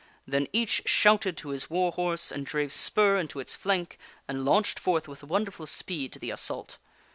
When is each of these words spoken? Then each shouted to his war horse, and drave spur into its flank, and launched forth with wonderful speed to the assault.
Then 0.25 0.47
each 0.51 0.81
shouted 0.87 1.37
to 1.37 1.49
his 1.49 1.69
war 1.69 1.91
horse, 1.91 2.31
and 2.31 2.43
drave 2.43 2.73
spur 2.73 3.19
into 3.19 3.39
its 3.39 3.53
flank, 3.55 3.99
and 4.27 4.43
launched 4.43 4.79
forth 4.79 5.07
with 5.07 5.23
wonderful 5.23 5.67
speed 5.67 6.11
to 6.13 6.17
the 6.17 6.31
assault. 6.31 6.79